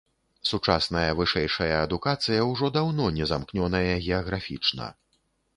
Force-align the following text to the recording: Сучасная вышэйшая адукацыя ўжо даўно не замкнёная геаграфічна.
Сучасная 0.51 1.11
вышэйшая 1.19 1.75
адукацыя 1.85 2.41
ўжо 2.53 2.71
даўно 2.79 3.13
не 3.19 3.31
замкнёная 3.33 3.87
геаграфічна. 4.07 4.93